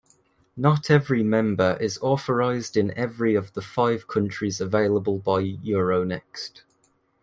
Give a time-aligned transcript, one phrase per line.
[0.57, 6.63] Not every member is authorized in every of the five countries available by Euronext.